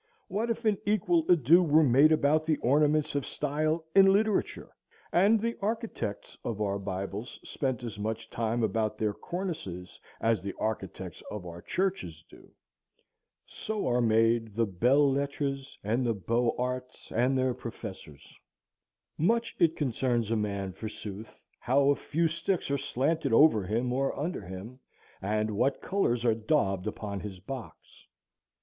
[0.29, 4.71] What if an equal ado were made about the ornaments of style in literature,
[5.11, 10.55] and the architects of our bibles spent as much time about their cornices as the
[10.59, 12.51] architects of our churches do?
[13.45, 18.39] So are made the belles lettres and the beaux arts and their professors.
[19.19, 24.17] Much it concerns a man, forsooth, how a few sticks are slanted over him or
[24.19, 24.79] under him,
[25.21, 27.77] and what colors are daubed upon his box.